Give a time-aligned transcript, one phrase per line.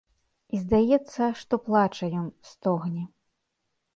[0.53, 3.03] І здаецца, што плача ён, стогне.